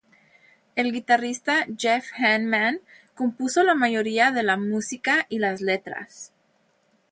El 0.75 0.91
guitarrista 0.93 1.67
Jeff 1.77 2.07
Hanneman 2.17 2.81
compuso 3.13 3.63
la 3.63 3.75
mayoría 3.75 4.31
de 4.31 4.41
la 4.41 4.57
música 4.57 5.27
y 5.29 5.37
las 5.37 5.61
letras. 5.61 6.33